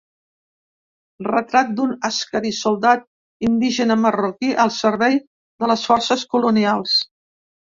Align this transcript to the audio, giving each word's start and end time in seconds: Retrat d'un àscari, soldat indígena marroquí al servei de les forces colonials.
Retrat 1.25 1.67
d'un 1.79 1.91
àscari, 2.09 2.51
soldat 2.61 3.03
indígena 3.49 3.99
marroquí 4.07 4.51
al 4.65 4.73
servei 4.79 5.19
de 5.21 5.71
les 5.75 5.85
forces 5.93 6.27
colonials. 6.35 6.99